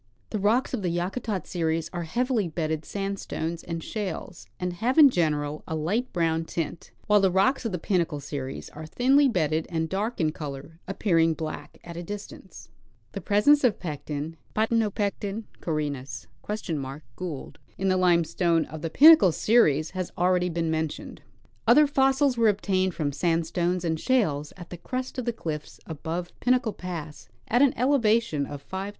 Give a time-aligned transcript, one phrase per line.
[0.31, 5.11] The rocks of the Yakutat series are heavily bedded sandstones and shales, and have in
[5.11, 9.67] general a light brown tint; while the rocks of the Pinnacle series are thinly bedded
[9.69, 12.67] and dark in color, appearing black at a distance.
[13.11, 14.61] The presence of a Pecten (P.
[15.61, 21.21] caurinus(?) Gld.) in the limestone of the Pinnacle series has already been mentioned.
[21.67, 26.31] Other fossils were obtained from sandstones and shales at the crest of the cliffs above
[26.39, 28.89] Pinnacle pass at an elevation of 5,000 feet.